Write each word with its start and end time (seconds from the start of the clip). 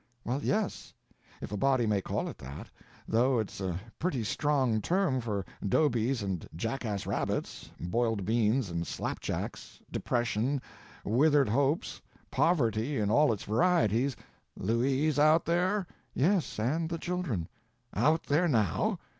"Well, 0.25 0.41
yes, 0.41 0.95
if 1.41 1.51
a 1.51 1.57
body 1.57 1.85
may 1.85 2.01
call 2.01 2.27
it 2.27 2.39
that; 2.39 2.71
though 3.07 3.37
it's 3.37 3.61
a 3.61 3.79
pretty 3.99 4.23
strong 4.23 4.81
term 4.81 5.21
for 5.21 5.45
'dobies 5.63 6.23
and 6.23 6.49
jackass 6.55 7.05
rabbits, 7.05 7.69
boiled 7.79 8.25
beans 8.25 8.71
and 8.71 8.87
slap 8.87 9.19
jacks, 9.19 9.79
depression, 9.91 10.59
withered 11.05 11.49
hopes, 11.49 12.01
poverty 12.31 12.97
in 12.97 13.11
all 13.11 13.31
its 13.31 13.43
varieties—" 13.43 14.15
"Louise 14.57 15.19
out 15.19 15.45
there?" 15.45 15.85
"Yes, 16.15 16.57
and 16.57 16.89
the 16.89 16.97
children." 16.97 17.47
"Out 17.93 18.23
there 18.23 18.47
now?" 18.47 18.97